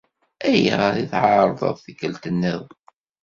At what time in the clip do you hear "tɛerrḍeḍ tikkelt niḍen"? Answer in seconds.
1.11-2.77